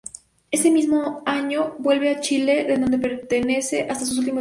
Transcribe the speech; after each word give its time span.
Ese 0.49 0.71
mismo 0.71 1.21
año, 1.27 1.75
vuelve 1.77 2.09
a 2.09 2.19
Chile 2.21 2.73
en 2.73 2.81
donde 2.81 2.97
permanece 2.97 3.83
hasta 3.83 4.03
sus 4.03 4.17
últimos 4.17 4.37
días. 4.37 4.39